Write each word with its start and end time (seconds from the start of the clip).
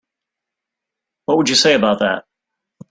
What 1.25 1.37
would 1.37 1.49
you 1.49 1.53
say 1.53 1.75
about 1.75 1.99
that? 1.99 2.25